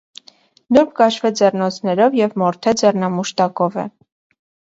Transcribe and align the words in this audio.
Նուրբ 0.75 0.93
կաշվե 0.99 1.31
ձեռնոցներով 1.41 2.17
և 2.21 2.33
մորթե 2.43 2.75
ձեռնամուշտակով 2.81 3.77
է։ 3.85 3.89